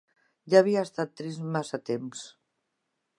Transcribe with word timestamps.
Ja 0.53 0.61
havia 0.63 0.83
estat 0.89 1.13
trist 1.21 1.45
massa 1.57 1.83
temps. 1.91 2.25